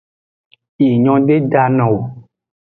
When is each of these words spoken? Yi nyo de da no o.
Yi 0.81 0.89
nyo 1.03 1.13
de 1.27 1.35
da 1.51 1.63
no 1.77 1.85
o. 1.95 1.97